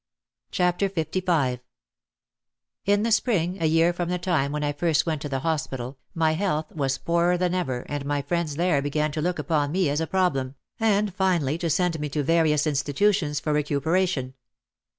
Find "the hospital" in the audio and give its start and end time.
5.29-5.99